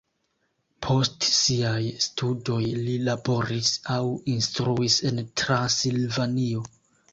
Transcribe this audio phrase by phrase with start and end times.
[0.85, 2.57] Post siaj studoj
[2.87, 4.01] li laboris aŭ
[4.35, 6.69] instruis en Transilvanio.